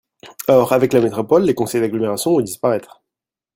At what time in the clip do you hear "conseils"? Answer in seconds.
1.53-1.79